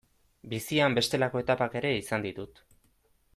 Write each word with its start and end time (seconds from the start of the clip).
Bizian 0.53 0.95
bestelako 0.99 1.43
etapak 1.45 1.77
ere 1.81 1.93
izan 2.01 2.27
ditut. 2.27 2.63